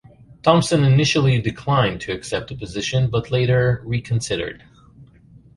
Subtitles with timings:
[0.41, 4.63] Thompson initially declined to accept the position, but later reconsidered.